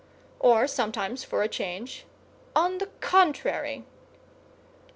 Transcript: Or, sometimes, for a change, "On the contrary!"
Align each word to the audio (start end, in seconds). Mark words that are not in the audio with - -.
Or, 0.39 0.65
sometimes, 0.65 1.23
for 1.23 1.43
a 1.43 1.47
change, 1.47 2.07
"On 2.55 2.79
the 2.79 2.87
contrary!" 3.01 3.85